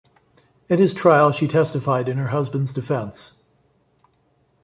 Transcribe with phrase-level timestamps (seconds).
[0.67, 3.35] At his trial she testified in her husband's defense.